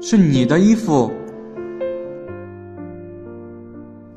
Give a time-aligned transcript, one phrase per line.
[0.00, 1.12] 是你的衣服。”